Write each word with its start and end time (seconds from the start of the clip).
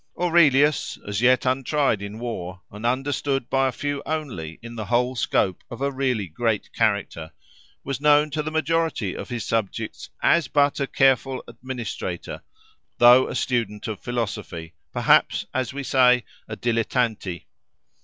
Aurelius, 0.17 0.97
as 1.07 1.21
yet 1.21 1.45
untried 1.45 2.01
in 2.01 2.17
war, 2.17 2.59
and 2.71 2.87
understood 2.87 3.47
by 3.51 3.67
a 3.67 3.71
few 3.71 4.01
only 4.07 4.57
in 4.63 4.73
the 4.73 4.85
whole 4.85 5.15
scope 5.15 5.63
of 5.69 5.79
a 5.79 5.91
really 5.91 6.25
great 6.25 6.73
character, 6.73 7.31
was 7.83 8.01
known 8.01 8.31
to 8.31 8.41
the 8.41 8.49
majority 8.49 9.13
of 9.15 9.29
his 9.29 9.45
subjects 9.45 10.09
as 10.23 10.47
but 10.47 10.79
a 10.79 10.87
careful 10.87 11.43
administrator, 11.47 12.41
though 12.97 13.27
a 13.27 13.35
student 13.35 13.87
of 13.87 13.99
philosophy, 13.99 14.73
perhaps, 14.91 15.45
as 15.53 15.71
we 15.71 15.83
say, 15.83 16.25
a 16.47 16.57
dilettante. 16.57 17.43